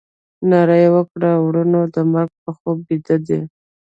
ناره 0.49 0.75
یې 0.83 0.89
وکړه 0.95 1.31
ورونه 1.45 1.79
د 1.95 1.97
مرګ 2.13 2.31
په 2.43 2.51
خوب 2.57 2.77
بیده 2.87 3.17
دي. 3.27 3.39